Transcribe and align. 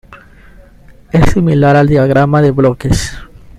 Es 1.11 1.31
similar 1.33 1.75
al 1.75 1.85
Diagrama 1.87 2.41
de 2.41 2.49
bloques. 2.49 3.15